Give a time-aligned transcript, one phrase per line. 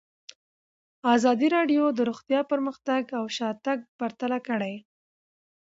[1.15, 4.75] ازادي راډیو د روغتیا پرمختګ او شاتګ پرتله کړی.